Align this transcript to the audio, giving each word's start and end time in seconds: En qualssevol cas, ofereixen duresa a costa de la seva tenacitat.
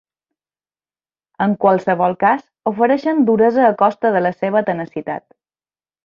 En 1.45 1.51
qualssevol 1.65 2.15
cas, 2.23 2.41
ofereixen 2.73 3.21
duresa 3.27 3.67
a 3.67 3.75
costa 3.85 4.13
de 4.15 4.23
la 4.27 4.33
seva 4.39 4.63
tenacitat. 4.71 5.27